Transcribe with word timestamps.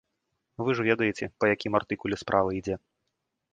Вы 0.67 0.73
ж 0.79 0.85
ведаеце, 0.89 1.29
па 1.43 1.51
якім 1.55 1.79
артыкуле 1.81 2.21
справа 2.23 2.59
ідзе. 2.61 2.75